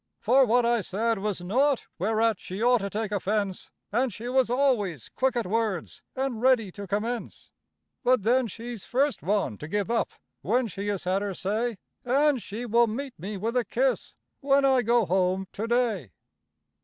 [0.19, 4.49] For what I said was naught whereat she ought to take offense; And she was
[4.49, 7.51] always quick at words and ready to commence.
[8.03, 10.09] But then she's first one to give up
[10.41, 14.65] when she has had her say; And she will meet me with a kiss, when
[14.65, 16.13] I go home to day.